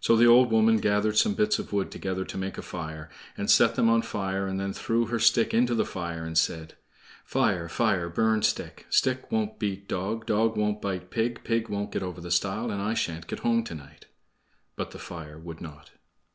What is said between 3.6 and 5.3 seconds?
them on fire, and then threw her